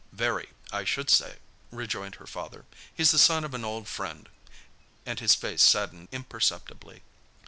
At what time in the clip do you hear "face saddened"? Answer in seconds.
5.35-6.07